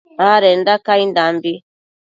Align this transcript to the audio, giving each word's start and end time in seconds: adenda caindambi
adenda 0.29 0.73
caindambi 0.85 1.51